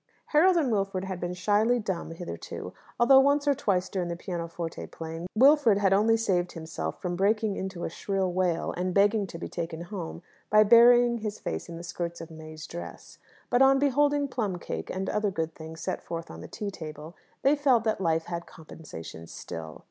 [0.29, 4.87] Harold and Wilfred had been shyly dumb hitherto, although once or twice during the pianoforte
[4.87, 9.37] playing Wilfred had only saved himself from breaking into a shrill wail and begging to
[9.37, 13.19] be taken home, by burying his face in the skirts of May's dress;
[13.51, 17.15] but on beholding plum cake and other good things set forth on the tea table,
[17.43, 19.79] they felt that life had compensations still.